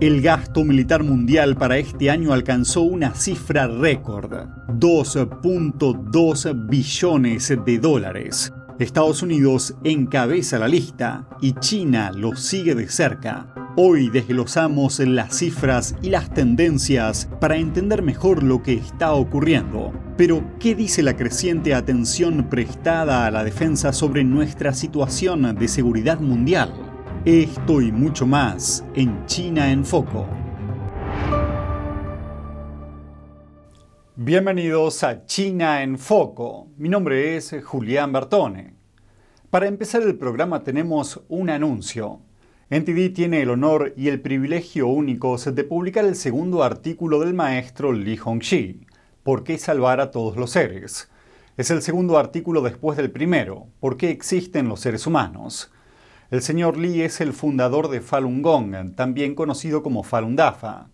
El 0.00 0.22
gasto 0.22 0.64
militar 0.64 1.04
mundial 1.04 1.58
para 1.58 1.76
este 1.76 2.08
año 2.08 2.32
alcanzó 2.32 2.80
una 2.80 3.14
cifra 3.14 3.66
récord, 3.66 4.32
2.2 4.68 6.68
billones 6.70 7.54
de 7.66 7.78
dólares. 7.78 8.50
Estados 8.78 9.22
Unidos 9.22 9.74
encabeza 9.84 10.58
la 10.58 10.68
lista 10.68 11.28
y 11.42 11.52
China 11.52 12.12
lo 12.12 12.34
sigue 12.34 12.74
de 12.74 12.88
cerca. 12.88 13.52
Hoy 13.76 14.08
desglosamos 14.08 15.00
las 15.00 15.36
cifras 15.36 15.94
y 16.00 16.08
las 16.08 16.32
tendencias 16.32 17.28
para 17.38 17.56
entender 17.56 18.00
mejor 18.00 18.42
lo 18.42 18.62
que 18.62 18.72
está 18.72 19.12
ocurriendo. 19.12 19.92
Pero, 20.16 20.42
¿qué 20.58 20.74
dice 20.74 21.02
la 21.02 21.14
creciente 21.14 21.74
atención 21.74 22.48
prestada 22.48 23.26
a 23.26 23.30
la 23.30 23.44
defensa 23.44 23.92
sobre 23.92 24.24
nuestra 24.24 24.72
situación 24.72 25.54
de 25.54 25.68
seguridad 25.68 26.20
mundial? 26.20 26.89
Esto 27.26 27.82
y 27.82 27.92
mucho 27.92 28.26
más 28.26 28.82
en 28.94 29.26
China 29.26 29.70
en 29.70 29.84
Foco. 29.84 30.26
Bienvenidos 34.16 35.04
a 35.04 35.26
China 35.26 35.82
en 35.82 35.98
Foco. 35.98 36.68
Mi 36.78 36.88
nombre 36.88 37.36
es 37.36 37.54
Julián 37.62 38.10
Bertone. 38.10 38.72
Para 39.50 39.66
empezar 39.66 40.00
el 40.00 40.16
programa 40.16 40.64
tenemos 40.64 41.20
un 41.28 41.50
anuncio. 41.50 42.20
NTD 42.70 43.12
tiene 43.12 43.42
el 43.42 43.50
honor 43.50 43.92
y 43.98 44.08
el 44.08 44.22
privilegio 44.22 44.88
únicos 44.88 45.54
de 45.54 45.64
publicar 45.64 46.06
el 46.06 46.16
segundo 46.16 46.62
artículo 46.62 47.20
del 47.20 47.34
maestro 47.34 47.92
Li 47.92 48.18
Hongxi, 48.18 48.86
¿Por 49.22 49.44
qué 49.44 49.58
salvar 49.58 50.00
a 50.00 50.10
todos 50.10 50.38
los 50.38 50.52
seres? 50.52 51.10
Es 51.58 51.70
el 51.70 51.82
segundo 51.82 52.16
artículo 52.16 52.62
después 52.62 52.96
del 52.96 53.10
primero, 53.10 53.66
¿Por 53.78 53.98
qué 53.98 54.08
existen 54.08 54.68
los 54.68 54.80
seres 54.80 55.06
humanos? 55.06 55.70
El 56.30 56.42
señor 56.42 56.76
Li 56.76 57.02
es 57.02 57.20
el 57.20 57.32
fundador 57.32 57.88
de 57.88 58.00
Falun 58.00 58.40
Gong, 58.40 58.94
también 58.94 59.34
conocido 59.34 59.82
como 59.82 60.04
Falun 60.04 60.36
Dafa. 60.36 60.86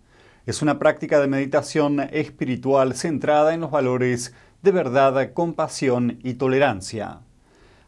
Es 0.47 0.62
una 0.62 0.79
práctica 0.79 1.21
de 1.21 1.27
meditación 1.27 2.01
espiritual 2.11 2.95
centrada 2.95 3.53
en 3.53 3.61
los 3.61 3.70
valores 3.70 4.33
de 4.62 4.70
verdad, 4.70 5.34
compasión 5.34 6.19
y 6.23 6.34
tolerancia. 6.34 7.20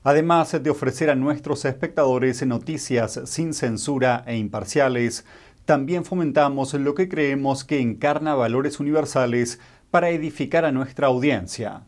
Además 0.02 0.62
de 0.62 0.68
ofrecer 0.68 1.08
a 1.08 1.14
nuestros 1.14 1.64
espectadores 1.64 2.46
noticias 2.46 3.18
sin 3.24 3.54
censura 3.54 4.24
e 4.26 4.36
imparciales, 4.36 5.24
también 5.64 6.04
fomentamos 6.04 6.74
lo 6.74 6.94
que 6.94 7.08
creemos 7.08 7.64
que 7.64 7.80
encarna 7.80 8.34
valores 8.34 8.78
universales 8.78 9.58
para 9.90 10.10
edificar 10.10 10.66
a 10.66 10.72
nuestra 10.72 11.06
audiencia. 11.06 11.84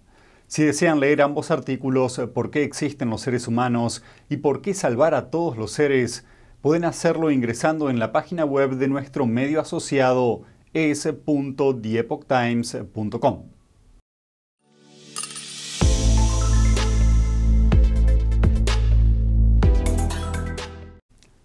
Si 0.50 0.64
desean 0.64 0.98
leer 0.98 1.22
ambos 1.22 1.52
artículos, 1.52 2.18
eh, 2.18 2.26
por 2.26 2.50
qué 2.50 2.64
existen 2.64 3.08
los 3.08 3.20
seres 3.20 3.46
humanos 3.46 4.02
y 4.28 4.38
por 4.38 4.62
qué 4.62 4.74
salvar 4.74 5.14
a 5.14 5.30
todos 5.30 5.56
los 5.56 5.70
seres, 5.70 6.26
pueden 6.60 6.84
hacerlo 6.84 7.30
ingresando 7.30 7.88
en 7.88 8.00
la 8.00 8.10
página 8.10 8.44
web 8.44 8.72
de 8.72 8.88
nuestro 8.88 9.26
medio 9.26 9.60
asociado 9.60 10.42
es.diepochtimes.com. 10.74 13.44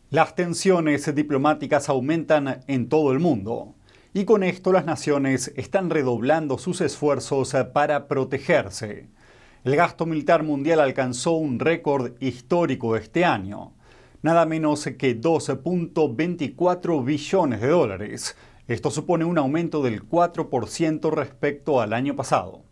Las 0.09 0.33
tensiones 0.33 1.13
diplomáticas 1.13 1.89
aumentan 1.89 2.61
en 2.65 2.89
todo 2.89 3.11
el 3.11 3.19
mundo. 3.19 3.74
Y 4.17 4.23
con 4.23 4.43
esto 4.43 4.71
las 4.71 4.85
naciones 4.85 5.51
están 5.57 5.89
redoblando 5.89 6.57
sus 6.57 6.79
esfuerzos 6.79 7.53
eh, 7.53 7.65
para 7.65 8.07
protegerse. 8.07 9.09
El 9.65 9.75
gasto 9.75 10.05
militar 10.05 10.41
mundial 10.41 10.79
alcanzó 10.79 11.33
un 11.33 11.59
récord 11.59 12.13
histórico 12.21 12.95
este 12.95 13.25
año, 13.25 13.73
nada 14.21 14.45
menos 14.45 14.85
que 14.97 15.19
12.24 15.19 17.03
billones 17.03 17.59
de 17.59 17.67
dólares. 17.67 18.37
Esto 18.69 18.89
supone 18.89 19.25
un 19.25 19.37
aumento 19.37 19.83
del 19.83 20.07
4% 20.07 21.11
respecto 21.11 21.81
al 21.81 21.91
año 21.91 22.15
pasado. 22.15 22.63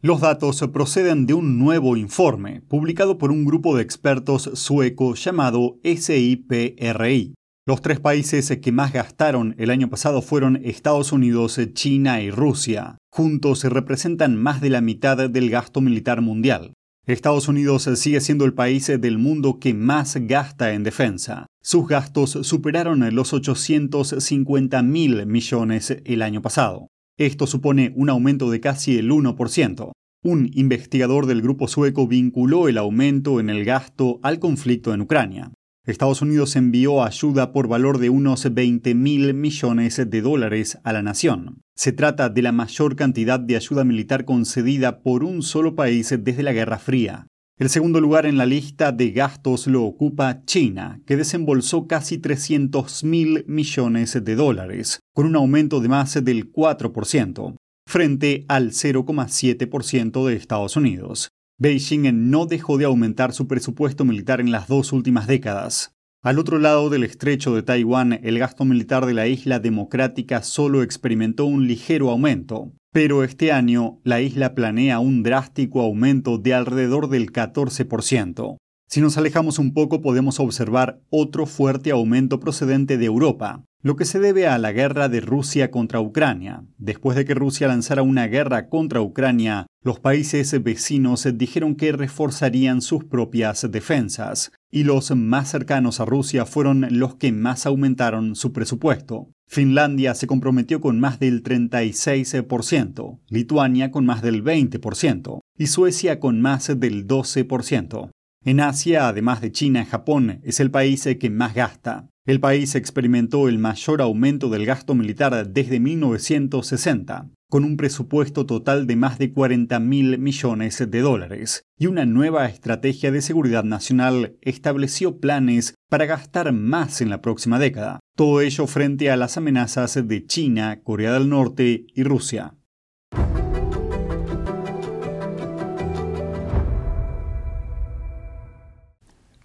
Los 0.00 0.22
datos 0.22 0.66
proceden 0.72 1.26
de 1.26 1.34
un 1.34 1.58
nuevo 1.58 1.98
informe 1.98 2.62
publicado 2.62 3.18
por 3.18 3.30
un 3.30 3.44
grupo 3.44 3.76
de 3.76 3.82
expertos 3.82 4.50
sueco 4.54 5.16
llamado 5.16 5.76
SIPRI. 5.84 7.34
Los 7.68 7.82
tres 7.82 7.98
países 7.98 8.56
que 8.62 8.70
más 8.70 8.92
gastaron 8.92 9.56
el 9.58 9.70
año 9.70 9.90
pasado 9.90 10.22
fueron 10.22 10.60
Estados 10.62 11.10
Unidos, 11.10 11.58
China 11.72 12.22
y 12.22 12.30
Rusia. 12.30 12.96
Juntos 13.10 13.64
representan 13.64 14.36
más 14.36 14.60
de 14.60 14.70
la 14.70 14.80
mitad 14.80 15.28
del 15.28 15.50
gasto 15.50 15.80
militar 15.80 16.20
mundial. 16.20 16.74
Estados 17.08 17.48
Unidos 17.48 17.90
sigue 17.96 18.20
siendo 18.20 18.44
el 18.44 18.54
país 18.54 18.86
del 18.86 19.18
mundo 19.18 19.58
que 19.58 19.74
más 19.74 20.16
gasta 20.28 20.74
en 20.74 20.84
defensa. 20.84 21.46
Sus 21.60 21.88
gastos 21.88 22.38
superaron 22.42 23.12
los 23.12 23.32
850 23.32 24.82
mil 24.84 25.26
millones 25.26 25.96
el 26.04 26.22
año 26.22 26.42
pasado. 26.42 26.86
Esto 27.18 27.48
supone 27.48 27.92
un 27.96 28.10
aumento 28.10 28.48
de 28.48 28.60
casi 28.60 28.96
el 28.96 29.10
1%. 29.10 29.90
Un 30.22 30.50
investigador 30.54 31.26
del 31.26 31.42
grupo 31.42 31.66
sueco 31.66 32.06
vinculó 32.06 32.68
el 32.68 32.78
aumento 32.78 33.40
en 33.40 33.50
el 33.50 33.64
gasto 33.64 34.20
al 34.22 34.38
conflicto 34.38 34.94
en 34.94 35.00
Ucrania. 35.00 35.50
Estados 35.86 36.20
Unidos 36.20 36.56
envió 36.56 37.04
ayuda 37.04 37.52
por 37.52 37.68
valor 37.68 37.98
de 37.98 38.10
unos 38.10 38.52
20 38.52 38.96
mil 38.96 39.32
millones 39.34 40.02
de 40.04 40.20
dólares 40.20 40.78
a 40.82 40.92
la 40.92 41.00
nación. 41.00 41.62
Se 41.76 41.92
trata 41.92 42.28
de 42.28 42.42
la 42.42 42.50
mayor 42.50 42.96
cantidad 42.96 43.38
de 43.38 43.54
ayuda 43.54 43.84
militar 43.84 44.24
concedida 44.24 45.02
por 45.02 45.22
un 45.22 45.42
solo 45.42 45.76
país 45.76 46.12
desde 46.18 46.42
la 46.42 46.52
Guerra 46.52 46.80
Fría. 46.80 47.28
El 47.56 47.68
segundo 47.68 48.00
lugar 48.00 48.26
en 48.26 48.36
la 48.36 48.46
lista 48.46 48.90
de 48.90 49.12
gastos 49.12 49.68
lo 49.68 49.84
ocupa 49.84 50.42
China, 50.44 51.00
que 51.06 51.16
desembolsó 51.16 51.86
casi 51.86 52.18
300 52.18 53.04
mil 53.04 53.44
millones 53.46 54.18
de 54.24 54.34
dólares, 54.34 54.98
con 55.14 55.24
un 55.24 55.36
aumento 55.36 55.80
de 55.80 55.88
más 55.88 56.22
del 56.22 56.52
4%, 56.52 57.54
frente 57.86 58.44
al 58.48 58.72
0,7% 58.72 60.26
de 60.26 60.34
Estados 60.34 60.76
Unidos. 60.76 61.30
Beijing 61.58 62.30
no 62.30 62.44
dejó 62.44 62.76
de 62.76 62.84
aumentar 62.84 63.32
su 63.32 63.48
presupuesto 63.48 64.04
militar 64.04 64.40
en 64.40 64.50
las 64.50 64.68
dos 64.68 64.92
últimas 64.92 65.26
décadas. 65.26 65.96
Al 66.22 66.38
otro 66.38 66.58
lado 66.58 66.90
del 66.90 67.02
estrecho 67.02 67.54
de 67.54 67.62
Taiwán, 67.62 68.20
el 68.22 68.38
gasto 68.38 68.64
militar 68.64 69.06
de 69.06 69.14
la 69.14 69.26
isla 69.26 69.58
democrática 69.58 70.42
solo 70.42 70.82
experimentó 70.82 71.46
un 71.46 71.66
ligero 71.66 72.10
aumento, 72.10 72.72
pero 72.92 73.24
este 73.24 73.52
año 73.52 74.00
la 74.04 74.20
isla 74.20 74.54
planea 74.54 74.98
un 74.98 75.22
drástico 75.22 75.80
aumento 75.80 76.36
de 76.36 76.52
alrededor 76.52 77.08
del 77.08 77.32
14%. 77.32 78.58
Si 78.88 79.00
nos 79.00 79.18
alejamos 79.18 79.58
un 79.58 79.74
poco 79.74 80.00
podemos 80.00 80.38
observar 80.38 81.00
otro 81.10 81.46
fuerte 81.46 81.90
aumento 81.90 82.38
procedente 82.38 82.98
de 82.98 83.06
Europa, 83.06 83.64
lo 83.82 83.96
que 83.96 84.04
se 84.04 84.20
debe 84.20 84.46
a 84.46 84.58
la 84.58 84.72
guerra 84.72 85.08
de 85.08 85.20
Rusia 85.20 85.70
contra 85.70 86.00
Ucrania. 86.00 86.64
Después 86.78 87.16
de 87.16 87.24
que 87.24 87.34
Rusia 87.34 87.68
lanzara 87.68 88.02
una 88.02 88.26
guerra 88.26 88.68
contra 88.68 89.00
Ucrania, 89.00 89.66
los 89.82 90.00
países 90.00 90.62
vecinos 90.62 91.26
dijeron 91.34 91.74
que 91.74 91.92
reforzarían 91.92 92.80
sus 92.80 93.04
propias 93.04 93.70
defensas, 93.70 94.52
y 94.70 94.84
los 94.84 95.14
más 95.14 95.50
cercanos 95.50 96.00
a 96.00 96.04
Rusia 96.04 96.46
fueron 96.46 96.86
los 96.90 97.16
que 97.16 97.32
más 97.32 97.66
aumentaron 97.66 98.34
su 98.34 98.52
presupuesto. 98.52 99.28
Finlandia 99.48 100.14
se 100.14 100.26
comprometió 100.26 100.80
con 100.80 100.98
más 100.98 101.20
del 101.20 101.42
36%, 101.42 103.20
Lituania 103.28 103.90
con 103.90 104.04
más 104.04 104.22
del 104.22 104.42
20% 104.42 105.40
y 105.56 105.66
Suecia 105.68 106.18
con 106.18 106.40
más 106.40 106.66
del 106.66 107.06
12%. 107.06 108.10
En 108.46 108.60
Asia, 108.60 109.08
además 109.08 109.40
de 109.40 109.50
China, 109.50 109.84
Japón 109.84 110.38
es 110.44 110.60
el 110.60 110.70
país 110.70 111.08
que 111.18 111.30
más 111.30 111.52
gasta. 111.52 112.08
El 112.26 112.38
país 112.38 112.76
experimentó 112.76 113.48
el 113.48 113.58
mayor 113.58 114.00
aumento 114.00 114.48
del 114.50 114.64
gasto 114.64 114.94
militar 114.94 115.48
desde 115.48 115.80
1960, 115.80 117.28
con 117.50 117.64
un 117.64 117.76
presupuesto 117.76 118.46
total 118.46 118.86
de 118.86 118.94
más 118.94 119.18
de 119.18 119.32
40 119.32 119.80
mil 119.80 120.20
millones 120.20 120.78
de 120.88 121.00
dólares, 121.00 121.64
y 121.76 121.86
una 121.86 122.06
nueva 122.06 122.46
estrategia 122.46 123.10
de 123.10 123.20
seguridad 123.20 123.64
nacional 123.64 124.36
estableció 124.42 125.18
planes 125.18 125.74
para 125.90 126.06
gastar 126.06 126.52
más 126.52 127.00
en 127.00 127.10
la 127.10 127.20
próxima 127.20 127.58
década, 127.58 127.98
todo 128.14 128.42
ello 128.42 128.68
frente 128.68 129.10
a 129.10 129.16
las 129.16 129.36
amenazas 129.36 130.06
de 130.06 130.24
China, 130.24 130.82
Corea 130.84 131.14
del 131.14 131.28
Norte 131.28 131.86
y 131.92 132.04
Rusia. 132.04 132.54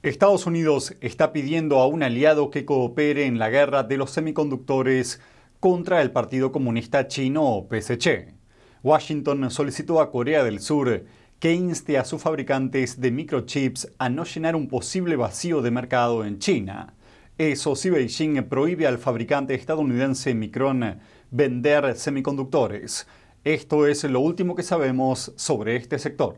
Estados 0.04 0.48
Unidos 0.48 0.96
está 1.00 1.32
pidiendo 1.32 1.78
a 1.78 1.86
un 1.86 2.02
aliado 2.02 2.50
que 2.50 2.66
coopere 2.66 3.28
en 3.28 3.38
la 3.38 3.52
guerra 3.52 3.84
de 3.84 3.98
los 3.98 4.10
semiconductores 4.10 5.22
contra 5.60 6.02
el 6.02 6.10
Partido 6.10 6.52
Comunista 6.52 7.08
Chino 7.08 7.44
o 7.44 7.70
PSC. 7.70 8.34
Washington 8.82 9.52
solicitó 9.52 10.02
a 10.02 10.10
Corea 10.10 10.44
del 10.44 10.60
Sur 10.60 11.06
que 11.38 11.54
inste 11.54 12.00
a 12.00 12.06
sus 12.06 12.20
fabricantes 12.20 13.00
de 13.00 13.12
microchips 13.12 13.92
a 14.00 14.10
no 14.10 14.24
llenar 14.24 14.56
un 14.56 14.68
posible 14.68 15.18
vacío 15.18 15.62
de 15.62 15.70
mercado 15.70 16.26
en 16.26 16.40
China. 16.40 16.96
Eso 17.38 17.76
si 17.76 17.92
Beijing 17.92 18.42
prohíbe 18.50 18.88
al 18.88 18.98
fabricante 18.98 19.54
estadounidense 19.54 20.34
Micron 20.34 21.00
vender 21.30 21.96
semiconductores. 21.96 23.06
Esto 23.44 23.86
es 23.86 24.04
lo 24.06 24.20
último 24.22 24.56
que 24.56 24.64
sabemos 24.64 25.32
sobre 25.36 25.76
este 25.76 26.00
sector. 26.00 26.38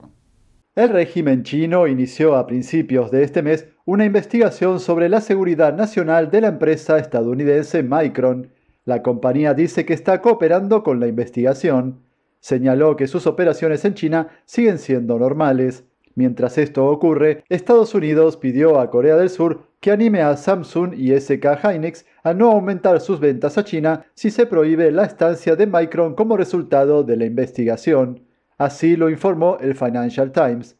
El 0.76 0.90
régimen 0.90 1.44
chino 1.44 1.86
inició 1.86 2.36
a 2.36 2.48
principios 2.48 3.12
de 3.12 3.22
este 3.22 3.44
mes 3.44 3.68
una 3.86 4.06
investigación 4.06 4.80
sobre 4.80 5.08
la 5.08 5.22
seguridad 5.22 5.76
nacional 5.76 6.32
de 6.32 6.42
la 6.42 6.48
empresa 6.48 6.98
estadounidense 6.98 7.84
Micron. 7.84 8.50
La 8.84 9.04
compañía 9.04 9.54
dice 9.54 9.86
que 9.86 9.94
está 9.94 10.20
cooperando 10.20 10.82
con 10.82 11.00
la 11.00 11.06
investigación. 11.06 12.00
Señaló 12.40 12.96
que 12.96 13.06
sus 13.06 13.28
operaciones 13.28 13.86
en 13.86 13.94
China 13.94 14.30
siguen 14.46 14.80
siendo 14.80 15.20
normales. 15.20 15.84
Mientras 16.16 16.58
esto 16.58 16.88
ocurre, 16.88 17.44
Estados 17.50 17.94
Unidos 17.94 18.38
pidió 18.38 18.80
a 18.80 18.90
Corea 18.90 19.16
del 19.16 19.30
Sur 19.30 19.68
que 19.80 19.92
anime 19.92 20.22
a 20.22 20.36
Samsung 20.36 20.96
y 20.96 21.12
SK 21.16 21.46
Hynix 21.64 22.04
a 22.24 22.34
no 22.34 22.50
aumentar 22.50 23.00
sus 23.00 23.20
ventas 23.20 23.60
a 23.60 23.64
China 23.64 24.08
si 24.16 24.32
se 24.32 24.48
prohíbe 24.48 24.92
la 24.92 25.06
estancia 25.06 25.56
de 25.56 25.68
Micron 25.68 26.16
como 26.16 26.36
resultado 26.36 27.04
de 27.04 27.18
la 27.18 27.26
investigación. 27.26 28.33
Así 28.58 28.96
lo 28.96 29.10
informó 29.10 29.58
el 29.60 29.76
Financial 29.76 30.32
Times. 30.32 30.78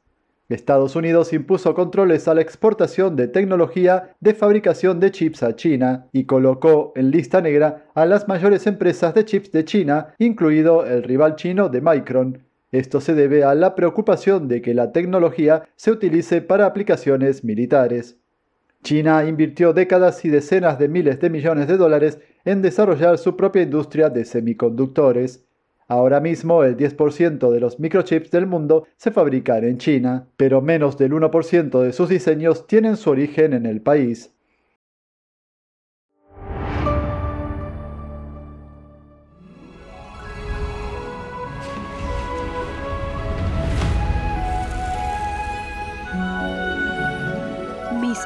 Estados 0.50 0.96
Unidos 0.96 1.34
impuso 1.34 1.74
controles 1.74 2.28
a 2.28 2.34
la 2.34 2.42
exportación 2.42 3.16
de 3.16 3.28
tecnología 3.28 4.16
de 4.20 4.34
fabricación 4.34 5.00
de 5.00 5.12
chips 5.12 5.42
a 5.42 5.56
China 5.56 6.08
y 6.12 6.26
colocó 6.26 6.94
en 6.96 7.12
lista 7.12 7.42
negra 7.42 7.86
a 7.96 8.06
las 8.06 8.28
mayores 8.28 8.68
empresas 8.68 9.14
de 9.14 9.26
chips 9.26 9.52
de 9.52 9.66
China, 9.66 10.14
incluido 10.20 10.86
el 10.86 11.04
rival 11.04 11.36
chino 11.36 11.70
de 11.70 11.82
Micron. 11.82 12.40
Esto 12.72 13.02
se 13.02 13.14
debe 13.14 13.44
a 13.44 13.56
la 13.56 13.76
preocupación 13.76 14.48
de 14.48 14.62
que 14.62 14.74
la 14.74 14.92
tecnología 14.92 15.64
se 15.76 15.92
utilice 15.92 16.42
para 16.42 16.66
aplicaciones 16.66 17.44
militares. 17.44 18.18
China 18.84 19.24
invirtió 19.26 19.74
décadas 19.74 20.26
y 20.26 20.30
decenas 20.30 20.78
de 20.78 20.90
miles 20.90 21.20
de 21.22 21.30
millones 21.30 21.68
de 21.68 21.78
dólares 21.78 22.20
en 22.44 22.62
desarrollar 22.62 23.18
su 23.18 23.38
propia 23.38 23.62
industria 23.62 24.10
de 24.10 24.26
semiconductores. 24.26 25.46
Ahora 25.88 26.20
mismo 26.20 26.64
el 26.64 26.78
10% 26.78 27.52
de 27.52 27.60
los 27.60 27.80
microchips 27.80 28.32
del 28.32 28.48
mundo 28.48 28.88
se 28.98 29.12
fabrican 29.12 29.64
en 29.64 29.78
China, 29.78 30.28
pero 30.38 30.62
menos 30.62 30.98
del 30.98 31.14
1% 31.14 31.82
de 31.82 31.94
sus 31.94 32.10
diseños 32.10 32.68
tienen 32.68 32.98
su 32.98 33.10
origen 33.10 33.54
en 33.54 33.66
el 33.66 33.82
país. 33.82 34.34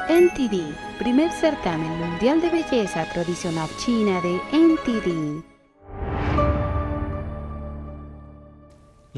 NTD, 0.08 0.74
primer 0.98 1.30
certamen 1.30 1.90
mundial 1.98 2.40
de 2.40 2.50
belleza 2.50 3.04
tradicional 3.12 3.68
china 3.78 4.20
de 4.22 4.40
NTD. 4.52 5.57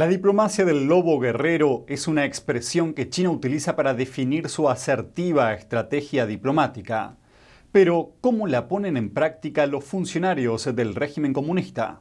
La 0.00 0.06
diplomacia 0.06 0.64
del 0.64 0.87
lobo 0.87 1.20
guerrero 1.20 1.85
es 1.87 2.08
una 2.08 2.25
expresión 2.25 2.94
que 2.94 3.11
China 3.11 3.29
utiliza 3.29 3.76
para 3.76 3.93
definir 3.93 4.49
su 4.49 4.70
asertiva 4.70 5.52
estrategia 5.52 6.25
diplomática. 6.25 7.19
Pero, 7.70 8.17
¿cómo 8.23 8.47
la 8.47 8.67
ponen 8.67 8.97
en 8.97 9.11
práctica 9.11 9.67
los 9.67 9.85
funcionarios 9.85 10.75
del 10.75 10.94
régimen 10.94 11.35
comunista? 11.35 12.00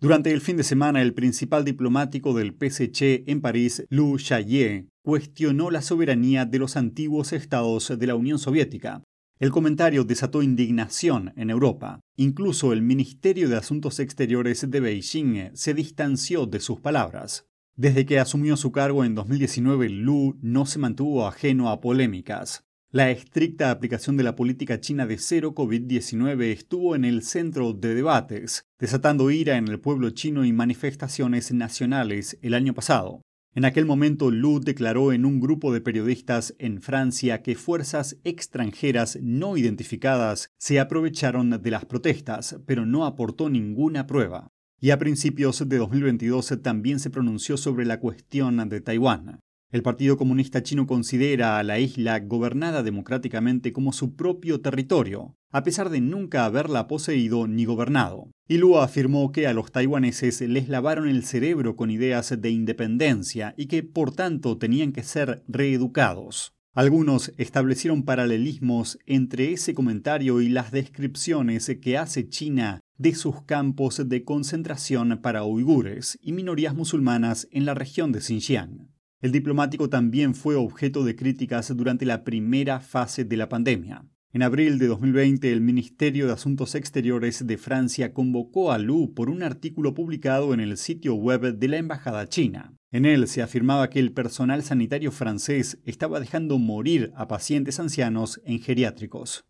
Durante 0.00 0.32
el 0.32 0.40
fin 0.40 0.56
de 0.56 0.64
semana, 0.64 1.00
el 1.00 1.14
principal 1.14 1.64
diplomático 1.64 2.34
del 2.34 2.56
PSC 2.58 3.22
en 3.28 3.40
París, 3.40 3.86
Lu 3.88 4.18
Xiaoye, 4.18 4.88
cuestionó 5.04 5.70
la 5.70 5.82
soberanía 5.82 6.44
de 6.44 6.58
los 6.58 6.76
antiguos 6.76 7.32
estados 7.32 7.96
de 7.96 8.06
la 8.08 8.16
Unión 8.16 8.40
Soviética. 8.40 9.04
El 9.38 9.50
comentario 9.50 10.04
desató 10.04 10.42
indignación 10.42 11.34
en 11.36 11.50
Europa. 11.50 12.00
Incluso 12.16 12.72
el 12.72 12.80
Ministerio 12.80 13.50
de 13.50 13.56
Asuntos 13.56 14.00
Exteriores 14.00 14.70
de 14.70 14.80
Beijing 14.80 15.50
se 15.52 15.74
distanció 15.74 16.46
de 16.46 16.58
sus 16.58 16.80
palabras. 16.80 17.46
Desde 17.74 18.06
que 18.06 18.18
asumió 18.18 18.56
su 18.56 18.72
cargo 18.72 19.04
en 19.04 19.14
2019, 19.14 19.90
Lu 19.90 20.38
no 20.40 20.64
se 20.64 20.78
mantuvo 20.78 21.26
ajeno 21.26 21.68
a 21.68 21.82
polémicas. 21.82 22.64
La 22.90 23.10
estricta 23.10 23.70
aplicación 23.70 24.16
de 24.16 24.22
la 24.22 24.36
política 24.36 24.80
china 24.80 25.04
de 25.04 25.18
cero 25.18 25.54
COVID-19 25.54 26.44
estuvo 26.44 26.96
en 26.96 27.04
el 27.04 27.22
centro 27.22 27.74
de 27.74 27.94
debates, 27.94 28.64
desatando 28.78 29.30
ira 29.30 29.58
en 29.58 29.68
el 29.68 29.80
pueblo 29.80 30.08
chino 30.08 30.46
y 30.46 30.54
manifestaciones 30.54 31.52
nacionales 31.52 32.38
el 32.40 32.54
año 32.54 32.72
pasado. 32.72 33.20
En 33.56 33.64
aquel 33.64 33.86
momento, 33.86 34.30
Lu 34.30 34.60
declaró 34.60 35.14
en 35.14 35.24
un 35.24 35.40
grupo 35.40 35.72
de 35.72 35.80
periodistas 35.80 36.54
en 36.58 36.82
Francia 36.82 37.40
que 37.40 37.54
fuerzas 37.54 38.18
extranjeras 38.22 39.18
no 39.22 39.56
identificadas 39.56 40.50
se 40.58 40.78
aprovecharon 40.78 41.62
de 41.62 41.70
las 41.70 41.86
protestas, 41.86 42.60
pero 42.66 42.84
no 42.84 43.06
aportó 43.06 43.48
ninguna 43.48 44.06
prueba. 44.06 44.52
Y 44.78 44.90
a 44.90 44.98
principios 44.98 45.66
de 45.66 45.78
2022 45.78 46.58
también 46.62 47.00
se 47.00 47.08
pronunció 47.08 47.56
sobre 47.56 47.86
la 47.86 47.98
cuestión 47.98 48.68
de 48.68 48.82
Taiwán. 48.82 49.40
El 49.76 49.82
Partido 49.82 50.16
Comunista 50.16 50.62
Chino 50.62 50.86
considera 50.86 51.58
a 51.58 51.62
la 51.62 51.78
isla 51.78 52.18
gobernada 52.20 52.82
democráticamente 52.82 53.74
como 53.74 53.92
su 53.92 54.16
propio 54.16 54.62
territorio, 54.62 55.36
a 55.52 55.64
pesar 55.64 55.90
de 55.90 56.00
nunca 56.00 56.46
haberla 56.46 56.88
poseído 56.88 57.46
ni 57.46 57.66
gobernado. 57.66 58.30
Y 58.48 58.56
Lu 58.56 58.78
afirmó 58.78 59.32
que 59.32 59.46
a 59.46 59.52
los 59.52 59.70
taiwaneses 59.72 60.40
les 60.40 60.70
lavaron 60.70 61.08
el 61.08 61.24
cerebro 61.24 61.76
con 61.76 61.90
ideas 61.90 62.40
de 62.40 62.48
independencia 62.48 63.52
y 63.58 63.66
que 63.66 63.82
por 63.82 64.12
tanto 64.12 64.56
tenían 64.56 64.92
que 64.92 65.02
ser 65.02 65.44
reeducados. 65.46 66.54
Algunos 66.72 67.34
establecieron 67.36 68.02
paralelismos 68.02 68.98
entre 69.04 69.52
ese 69.52 69.74
comentario 69.74 70.40
y 70.40 70.48
las 70.48 70.72
descripciones 70.72 71.70
que 71.82 71.98
hace 71.98 72.30
China 72.30 72.80
de 72.96 73.14
sus 73.14 73.42
campos 73.42 74.08
de 74.08 74.24
concentración 74.24 75.20
para 75.20 75.44
uigures 75.44 76.16
y 76.22 76.32
minorías 76.32 76.74
musulmanas 76.74 77.46
en 77.50 77.66
la 77.66 77.74
región 77.74 78.10
de 78.10 78.22
Xinjiang. 78.22 78.95
El 79.26 79.32
diplomático 79.32 79.90
también 79.90 80.36
fue 80.36 80.54
objeto 80.54 81.02
de 81.02 81.16
críticas 81.16 81.76
durante 81.76 82.06
la 82.06 82.22
primera 82.22 82.78
fase 82.78 83.24
de 83.24 83.36
la 83.36 83.48
pandemia. 83.48 84.04
En 84.32 84.44
abril 84.44 84.78
de 84.78 84.86
2020, 84.86 85.50
el 85.50 85.60
Ministerio 85.62 86.28
de 86.28 86.32
Asuntos 86.32 86.76
Exteriores 86.76 87.44
de 87.44 87.58
Francia 87.58 88.14
convocó 88.14 88.70
a 88.70 88.78
Lu 88.78 89.14
por 89.14 89.28
un 89.28 89.42
artículo 89.42 89.94
publicado 89.94 90.54
en 90.54 90.60
el 90.60 90.76
sitio 90.76 91.16
web 91.16 91.58
de 91.58 91.66
la 91.66 91.78
Embajada 91.78 92.28
China. 92.28 92.76
En 92.92 93.04
él 93.04 93.26
se 93.26 93.42
afirmaba 93.42 93.90
que 93.90 93.98
el 93.98 94.12
personal 94.12 94.62
sanitario 94.62 95.10
francés 95.10 95.80
estaba 95.84 96.20
dejando 96.20 96.60
morir 96.60 97.10
a 97.16 97.26
pacientes 97.26 97.80
ancianos 97.80 98.40
en 98.44 98.60
geriátricos. 98.60 99.44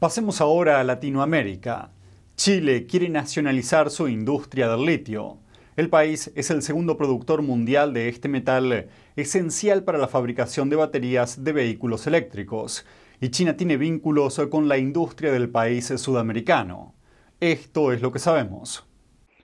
Pasemos 0.00 0.40
ahora 0.40 0.80
a 0.80 0.84
Latinoamérica. 0.84 1.92
Chile 2.36 2.86
quiere 2.86 3.08
nacionalizar 3.08 3.90
su 3.90 4.08
industria 4.08 4.68
del 4.68 4.84
litio. 4.84 5.38
El 5.74 5.88
país 5.88 6.30
es 6.34 6.50
el 6.50 6.60
segundo 6.60 6.98
productor 6.98 7.40
mundial 7.40 7.94
de 7.94 8.10
este 8.10 8.28
metal 8.28 8.88
esencial 9.16 9.84
para 9.84 9.96
la 9.96 10.06
fabricación 10.06 10.68
de 10.68 10.76
baterías 10.76 11.42
de 11.42 11.52
vehículos 11.52 12.06
eléctricos, 12.06 12.84
y 13.22 13.30
China 13.30 13.56
tiene 13.56 13.78
vínculos 13.78 14.38
con 14.50 14.68
la 14.68 14.76
industria 14.76 15.32
del 15.32 15.48
país 15.48 15.86
sudamericano. 15.96 16.94
Esto 17.40 17.90
es 17.90 18.02
lo 18.02 18.12
que 18.12 18.18
sabemos. 18.18 18.86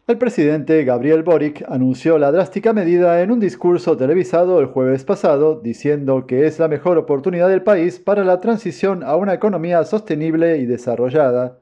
El 0.06 0.18
presidente 0.18 0.84
Gabriel 0.84 1.22
Boric 1.22 1.64
anunció 1.68 2.18
la 2.18 2.30
drástica 2.30 2.74
medida 2.74 3.22
en 3.22 3.30
un 3.30 3.40
discurso 3.40 3.96
televisado 3.96 4.60
el 4.60 4.66
jueves 4.66 5.02
pasado, 5.04 5.62
diciendo 5.64 6.26
que 6.26 6.46
es 6.46 6.58
la 6.58 6.68
mejor 6.68 6.98
oportunidad 6.98 7.48
del 7.48 7.62
país 7.62 7.98
para 7.98 8.22
la 8.22 8.40
transición 8.40 9.02
a 9.02 9.16
una 9.16 9.32
economía 9.32 9.82
sostenible 9.84 10.58
y 10.58 10.66
desarrollada. 10.66 11.61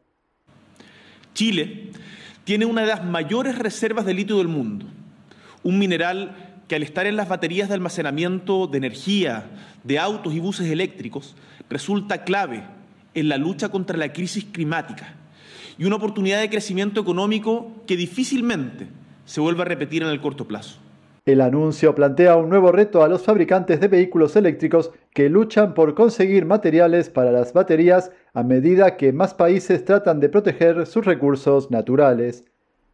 Chile 1.34 1.90
tiene 2.44 2.64
una 2.64 2.82
de 2.82 2.88
las 2.88 3.04
mayores 3.04 3.58
reservas 3.58 4.04
de 4.06 4.14
litio 4.14 4.38
del 4.38 4.48
mundo, 4.48 4.86
un 5.62 5.78
mineral 5.78 6.34
que 6.66 6.76
al 6.76 6.82
estar 6.82 7.06
en 7.06 7.16
las 7.16 7.28
baterías 7.28 7.68
de 7.68 7.74
almacenamiento 7.74 8.66
de 8.66 8.78
energía 8.78 9.50
de 9.84 9.98
autos 9.98 10.34
y 10.34 10.40
buses 10.40 10.70
eléctricos 10.70 11.34
resulta 11.68 12.24
clave 12.24 12.64
en 13.14 13.28
la 13.28 13.38
lucha 13.38 13.68
contra 13.68 13.96
la 13.96 14.12
crisis 14.12 14.44
climática 14.44 15.14
y 15.78 15.84
una 15.84 15.96
oportunidad 15.96 16.40
de 16.40 16.50
crecimiento 16.50 17.00
económico 17.00 17.82
que 17.86 17.96
difícilmente 17.96 18.88
se 19.24 19.40
vuelva 19.40 19.62
a 19.62 19.68
repetir 19.68 20.02
en 20.02 20.08
el 20.08 20.20
corto 20.20 20.46
plazo. 20.46 20.79
El 21.30 21.42
anuncio 21.42 21.94
plantea 21.94 22.34
un 22.34 22.48
nuevo 22.48 22.72
reto 22.72 23.04
a 23.04 23.08
los 23.08 23.22
fabricantes 23.22 23.78
de 23.78 23.86
vehículos 23.86 24.34
eléctricos 24.34 24.90
que 25.14 25.28
luchan 25.28 25.74
por 25.74 25.94
conseguir 25.94 26.44
materiales 26.44 27.08
para 27.08 27.30
las 27.30 27.52
baterías 27.52 28.10
a 28.34 28.42
medida 28.42 28.96
que 28.96 29.12
más 29.12 29.32
países 29.32 29.84
tratan 29.84 30.18
de 30.18 30.28
proteger 30.28 30.88
sus 30.88 31.04
recursos 31.04 31.70
naturales. 31.70 32.46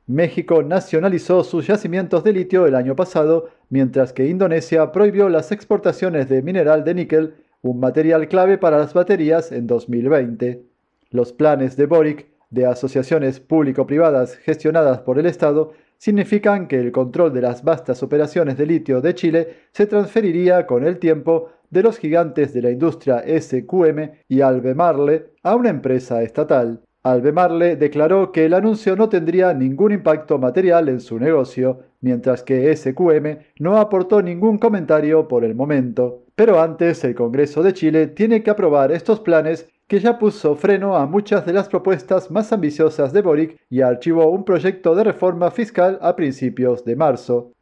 México 0.07 0.63
nacionalizó 0.63 1.45
sus 1.45 1.67
yacimientos 1.67 2.25
de 2.25 2.35
litio 2.35 2.67
el 2.67 2.75
año 2.75 2.95
pasado, 2.95 3.49
mientras 3.71 4.13
que 4.13 4.27
Indonesia 4.27 4.93
prohibió 4.93 5.31
las 5.31 5.51
exportaciones 5.51 6.29
de 6.29 6.43
mineral 6.43 6.85
de 6.85 6.93
níquel, 6.93 7.37
un 7.63 7.81
material 7.81 8.29
clave 8.29 8.59
para 8.59 8.77
las 8.77 8.93
baterías, 8.93 9.51
en 9.51 9.67
2020. 9.67 10.63
Los 11.09 11.33
planes 11.33 11.75
de 11.79 11.87
Boric, 11.87 12.27
de 12.51 12.67
asociaciones 12.67 13.41
público-privadas 13.41 14.37
gestionadas 14.37 15.01
por 15.01 15.19
el 15.19 15.25
Estado, 15.25 15.73
significan 15.99 16.69
que 16.69 16.79
el 16.79 16.93
control 16.93 17.33
de 17.33 17.41
las 17.41 17.65
vastas 17.65 18.03
operaciones 18.03 18.57
de 18.57 18.67
litio 18.67 19.01
de 19.01 19.15
Chile 19.15 19.49
se 19.73 19.87
transferiría 19.87 20.67
con 20.67 20.85
el 20.85 20.99
tiempo 20.99 21.51
de 21.71 21.83
los 21.83 21.99
gigantes 21.99 22.53
de 22.53 22.63
la 22.63 22.71
industria 22.71 23.25
SQM 23.27 24.11
y 24.29 24.41
Albemarle 24.41 25.31
a 25.43 25.57
una 25.57 25.71
empresa 25.71 26.23
estatal. 26.23 26.81
Albemarle 27.03 27.77
declaró 27.77 28.33
que 28.33 28.47
el 28.47 28.55
anuncio 28.55 28.97
no 28.97 29.09
tendría 29.09 29.55
ningún 29.55 29.93
impacto 29.93 30.39
material 30.39 30.89
en 30.89 31.01
su 31.01 31.21
negocio, 31.21 31.81
mientras 32.01 32.43
que 32.43 32.75
SQM 32.77 33.39
no 33.61 33.79
aportó 33.79 34.23
ningún 34.23 34.59
comentario 34.59 35.29
por 35.29 35.45
el 35.45 35.55
momento. 35.55 36.25
Pero 36.35 36.61
antes, 36.61 37.05
el 37.05 37.15
Congreso 37.15 37.63
de 37.63 37.73
Chile 37.73 38.09
tiene 38.09 38.43
que 38.43 38.51
aprobar 38.51 38.91
estos 38.91 39.21
planes 39.21 39.69
que 39.89 40.01
ya 40.01 40.19
puso 40.19 40.57
freno 40.57 40.97
a 40.97 41.07
muchas 41.07 41.47
de 41.47 41.53
las 41.53 41.69
propuestas 41.69 42.31
más 42.31 42.53
ambiciosas 42.53 43.13
de 43.13 43.23
Boric 43.23 43.57
y 43.71 43.83
archivó 43.83 44.27
un 44.31 44.45
proyecto 44.45 44.95
de 44.95 45.05
reforma 45.05 45.51
fiscal 45.51 45.99
a 46.03 46.17
principios 46.17 46.85
de 46.85 46.97
marzo. 46.97 47.53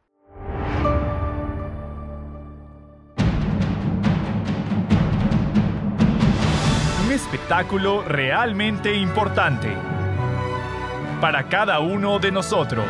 espectáculo 7.35 8.03
realmente 8.03 8.93
importante 8.93 9.69
para 11.19 11.47
cada 11.49 11.79
uno 11.79 12.17
de 12.19 12.31
nosotros. 12.31 12.85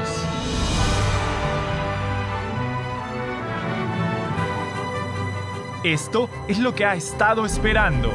Esto 5.83 6.29
es 6.47 6.59
lo 6.59 6.73
que 6.73 6.85
ha 6.85 6.95
estado 6.95 7.45
esperando. 7.45 8.09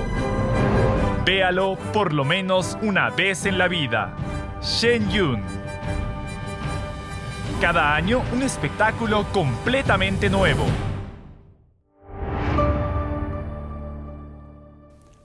Véalo 1.24 1.76
por 1.92 2.14
lo 2.14 2.24
menos 2.24 2.78
una 2.80 3.10
vez 3.10 3.44
en 3.44 3.58
la 3.58 3.68
vida. 3.68 4.16
Shen 4.62 5.10
Yun. 5.10 5.42
Cada 7.60 7.94
año 7.94 8.22
un 8.32 8.42
espectáculo 8.42 9.26
completamente 9.30 10.30
nuevo. 10.30 10.64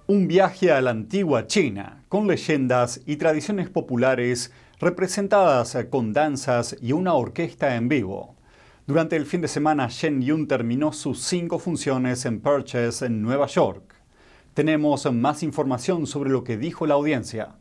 Un 0.08 0.28
viaje 0.28 0.74
a 0.74 0.82
la 0.82 0.92
antigua 0.92 1.48
China, 1.48 2.04
con 2.10 2.28
leyendas 2.28 3.00
y 3.06 3.16
tradiciones 3.16 3.70
populares 3.70 4.52
representadas 4.82 5.78
con 5.90 6.12
danzas 6.12 6.76
y 6.82 6.92
una 6.92 7.14
orquesta 7.14 7.78
en 7.78 7.88
vivo. 7.88 8.36
Durante 8.86 9.16
el 9.16 9.26
fin 9.26 9.40
de 9.40 9.48
semana, 9.48 9.88
Shen 9.90 10.22
Yun 10.22 10.46
terminó 10.46 10.92
sus 10.92 11.22
cinco 11.22 11.58
funciones 11.58 12.26
en 12.26 12.42
Purchase, 12.42 13.06
en 13.06 13.22
Nueva 13.22 13.48
York. 13.48 13.96
Tenemos 14.56 15.06
más 15.12 15.44
información 15.44 16.08
sobre 16.08 16.30
lo 16.30 16.46
que 16.46 16.56
dijo 16.56 16.88
la 16.88 16.94
audiencia. 16.94 17.58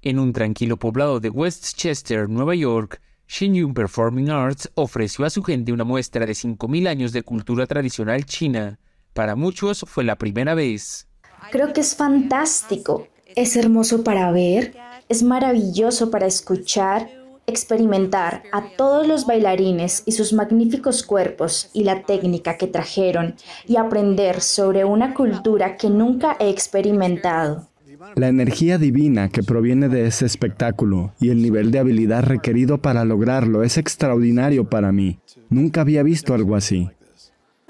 En 0.00 0.18
un 0.18 0.32
tranquilo 0.32 0.78
poblado 0.78 1.20
de 1.20 1.28
Westchester, 1.28 2.30
Nueva 2.30 2.54
York, 2.54 2.98
Shen 3.28 3.54
Yun 3.54 3.74
Performing 3.74 4.30
Arts 4.30 4.70
ofreció 4.74 5.26
a 5.26 5.30
su 5.30 5.42
gente 5.42 5.70
una 5.70 5.84
muestra 5.84 6.24
de 6.24 6.32
5.000 6.32 6.88
años 6.88 7.12
de 7.12 7.22
cultura 7.22 7.66
tradicional 7.66 8.24
china. 8.24 8.78
Para 9.12 9.36
muchos 9.36 9.84
fue 9.86 10.02
la 10.02 10.16
primera 10.16 10.54
vez. 10.54 11.08
Creo 11.52 11.74
que 11.74 11.82
es 11.82 11.94
fantástico, 11.94 13.08
es 13.36 13.54
hermoso 13.56 14.02
para 14.02 14.32
ver, 14.32 14.74
es 15.10 15.22
maravilloso 15.22 16.10
para 16.10 16.26
escuchar, 16.26 17.10
experimentar 17.50 18.42
a 18.52 18.70
todos 18.76 19.06
los 19.06 19.26
bailarines 19.26 20.02
y 20.06 20.12
sus 20.12 20.32
magníficos 20.32 21.02
cuerpos 21.02 21.68
y 21.74 21.84
la 21.84 22.02
técnica 22.02 22.56
que 22.56 22.66
trajeron 22.66 23.34
y 23.66 23.76
aprender 23.76 24.40
sobre 24.40 24.84
una 24.84 25.12
cultura 25.12 25.76
que 25.76 25.90
nunca 25.90 26.36
he 26.40 26.48
experimentado. 26.48 27.68
La 28.16 28.28
energía 28.28 28.78
divina 28.78 29.28
que 29.28 29.42
proviene 29.42 29.88
de 29.88 30.06
ese 30.06 30.24
espectáculo 30.24 31.12
y 31.20 31.28
el 31.28 31.42
nivel 31.42 31.70
de 31.70 31.80
habilidad 31.80 32.24
requerido 32.24 32.78
para 32.78 33.04
lograrlo 33.04 33.62
es 33.62 33.76
extraordinario 33.76 34.68
para 34.68 34.90
mí. 34.90 35.18
Nunca 35.50 35.82
había 35.82 36.02
visto 36.02 36.32
algo 36.32 36.56
así. 36.56 36.88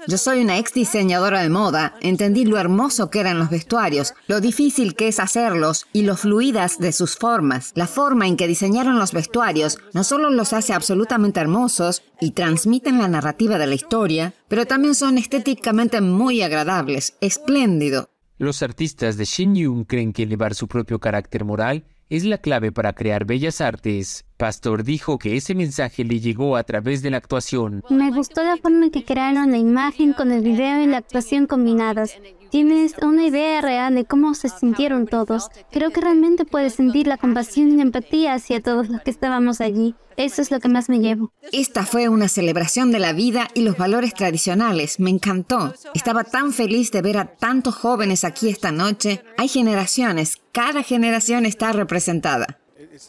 Yo 0.07 0.17
soy 0.17 0.41
una 0.41 0.57
ex 0.57 0.73
diseñadora 0.73 1.43
de 1.43 1.49
moda. 1.49 1.95
Entendí 2.01 2.45
lo 2.45 2.57
hermoso 2.57 3.09
que 3.09 3.19
eran 3.19 3.37
los 3.37 3.51
vestuarios, 3.51 4.13
lo 4.27 4.41
difícil 4.41 4.95
que 4.95 5.07
es 5.07 5.19
hacerlos 5.19 5.85
y 5.93 6.01
lo 6.01 6.17
fluidas 6.17 6.79
de 6.79 6.91
sus 6.91 7.15
formas. 7.15 7.71
La 7.75 7.85
forma 7.85 8.27
en 8.27 8.35
que 8.35 8.47
diseñaron 8.47 8.97
los 8.97 9.13
vestuarios 9.13 9.77
no 9.93 10.03
solo 10.03 10.31
los 10.31 10.53
hace 10.53 10.73
absolutamente 10.73 11.39
hermosos 11.39 12.01
y 12.19 12.31
transmiten 12.31 12.97
la 12.97 13.07
narrativa 13.07 13.59
de 13.59 13.67
la 13.67 13.75
historia, 13.75 14.33
pero 14.47 14.65
también 14.65 14.95
son 14.95 15.17
estéticamente 15.17 16.01
muy 16.01 16.41
agradables, 16.41 17.15
espléndido. 17.21 18.09
Los 18.39 18.63
artistas 18.63 19.17
de 19.17 19.25
Yun 19.25 19.83
creen 19.85 20.13
que 20.13 20.23
elevar 20.23 20.55
su 20.55 20.67
propio 20.67 20.99
carácter 20.99 21.45
moral 21.45 21.85
es 22.11 22.25
la 22.25 22.39
clave 22.39 22.73
para 22.73 22.91
crear 22.91 23.23
bellas 23.23 23.61
artes. 23.61 24.25
Pastor 24.35 24.83
dijo 24.83 25.17
que 25.17 25.37
ese 25.37 25.55
mensaje 25.55 26.03
le 26.03 26.19
llegó 26.19 26.57
a 26.57 26.63
través 26.63 27.01
de 27.01 27.09
la 27.09 27.15
actuación. 27.15 27.81
Me 27.89 28.11
gustó 28.11 28.43
la 28.43 28.57
forma 28.57 28.85
en 28.85 28.91
que 28.91 29.05
crearon 29.05 29.51
la 29.51 29.57
imagen 29.57 30.11
con 30.11 30.33
el 30.33 30.41
video 30.41 30.83
y 30.83 30.87
la 30.87 30.97
actuación 30.97 31.47
combinadas. 31.47 32.17
Tienes 32.51 32.95
una 33.01 33.25
idea 33.25 33.61
real 33.61 33.95
de 33.95 34.03
cómo 34.03 34.33
se 34.33 34.49
sintieron 34.49 35.07
todos. 35.07 35.49
Creo 35.71 35.91
que 35.91 36.01
realmente 36.01 36.43
puedes 36.43 36.73
sentir 36.73 37.07
la 37.07 37.15
compasión 37.15 37.69
y 37.69 37.77
la 37.77 37.83
empatía 37.83 38.33
hacia 38.33 38.61
todos 38.61 38.89
los 38.89 39.01
que 39.01 39.09
estábamos 39.09 39.61
allí. 39.61 39.95
Eso 40.17 40.41
es 40.41 40.51
lo 40.51 40.59
que 40.59 40.67
más 40.67 40.89
me 40.89 40.99
llevo. 40.99 41.31
Esta 41.53 41.85
fue 41.85 42.09
una 42.09 42.27
celebración 42.27 42.91
de 42.91 42.99
la 42.99 43.13
vida 43.13 43.47
y 43.53 43.61
los 43.61 43.77
valores 43.77 44.13
tradicionales. 44.13 44.99
Me 44.99 45.09
encantó. 45.09 45.73
Estaba 45.93 46.25
tan 46.25 46.51
feliz 46.51 46.91
de 46.91 47.01
ver 47.01 47.17
a 47.19 47.25
tantos 47.25 47.75
jóvenes 47.75 48.25
aquí 48.25 48.49
esta 48.49 48.73
noche. 48.73 49.23
Hay 49.37 49.47
generaciones. 49.47 50.41
Cada 50.51 50.83
generación 50.83 51.45
está 51.45 51.71
representada. 51.71 52.59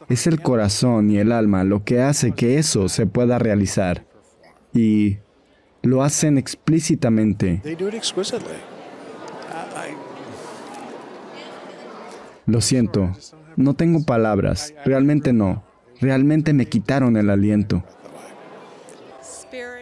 Es 0.08 0.28
el 0.28 0.40
corazón 0.40 1.10
y 1.10 1.18
el 1.18 1.32
alma 1.32 1.64
lo 1.64 1.82
que 1.82 2.00
hace 2.00 2.30
que 2.30 2.58
eso 2.58 2.88
se 2.88 3.06
pueda 3.06 3.40
realizar. 3.40 4.06
Y 4.72 5.18
lo 5.82 6.04
hacen 6.04 6.38
explícitamente. 6.38 7.60
Lo 12.46 12.60
siento, 12.60 13.12
no 13.56 13.74
tengo 13.74 14.04
palabras, 14.04 14.74
realmente 14.84 15.32
no. 15.32 15.62
Realmente 16.00 16.52
me 16.52 16.66
quitaron 16.66 17.16
el 17.16 17.30
aliento. 17.30 17.84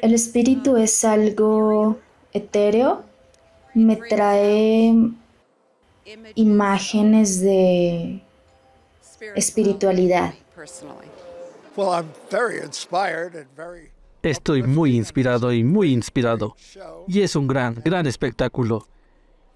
El 0.03 0.15
espíritu 0.15 0.77
es 0.77 1.05
algo 1.05 1.99
etéreo, 2.33 3.03
me 3.75 3.97
trae 3.97 4.95
imágenes 6.35 7.41
de 7.41 8.23
espiritualidad. 9.35 10.35
Estoy 14.23 14.63
muy 14.63 14.97
inspirado 14.97 15.53
y 15.53 15.65
muy 15.65 15.93
inspirado. 15.93 16.57
Y 17.07 17.23
es 17.23 17.37
un 17.37 17.47
gran, 17.47 17.81
gran 17.83 18.07
espectáculo. 18.07 18.87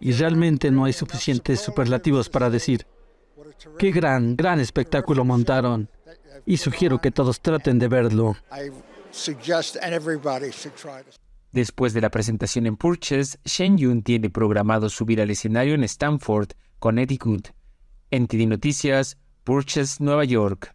Y 0.01 0.13
realmente 0.13 0.71
no 0.71 0.85
hay 0.85 0.93
suficientes 0.93 1.61
superlativos 1.61 2.29
para 2.29 2.51
decir. 2.51 2.87
Qué 3.79 3.91
gran, 3.91 4.37
gran 4.37 4.61
espectáculo 4.61 5.25
montaron. 5.25 5.89
Y 6.47 6.57
sugiero 6.59 7.01
que 7.01 7.11
todos 7.11 7.41
traten 7.41 7.79
de 7.79 7.89
verlo. 7.89 8.37
Después 11.53 11.95
de 11.95 12.01
la 12.01 12.11
presentación 12.11 12.67
en 12.67 12.77
Purchase, 12.77 13.39
Shen 13.45 13.79
Yun 13.79 14.03
tiene 14.03 14.29
programado 14.29 14.89
subir 14.89 15.21
al 15.21 15.31
escenario 15.31 15.75
en 15.75 15.85
Stanford, 15.85 16.49
Connecticut. 16.81 17.51
NTD 18.11 18.47
Noticias, 18.47 19.17
Purchase, 19.45 20.03
Nueva 20.03 20.25
York. 20.25 20.75